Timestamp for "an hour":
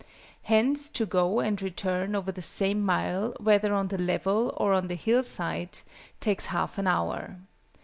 6.79-7.35